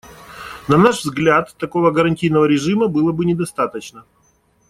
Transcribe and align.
На 0.69 0.77
наш 0.77 1.03
взгляд, 1.05 1.53
такого 1.59 1.91
гарантийного 1.91 2.45
режима 2.47 2.87
было 2.87 3.11
бы 3.11 3.23
недостаточно. 3.23 4.03